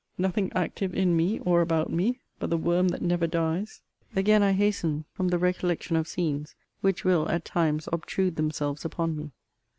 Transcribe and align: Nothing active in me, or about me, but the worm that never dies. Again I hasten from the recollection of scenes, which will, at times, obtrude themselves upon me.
Nothing 0.17 0.51
active 0.55 0.95
in 0.95 1.15
me, 1.15 1.37
or 1.41 1.61
about 1.61 1.91
me, 1.91 2.21
but 2.39 2.49
the 2.49 2.57
worm 2.57 2.87
that 2.87 3.03
never 3.03 3.27
dies. 3.27 3.81
Again 4.15 4.41
I 4.41 4.53
hasten 4.53 5.05
from 5.13 5.27
the 5.27 5.37
recollection 5.37 5.95
of 5.95 6.07
scenes, 6.07 6.55
which 6.79 7.05
will, 7.05 7.29
at 7.29 7.45
times, 7.45 7.87
obtrude 7.93 8.35
themselves 8.35 8.83
upon 8.83 9.15
me. 9.15 9.31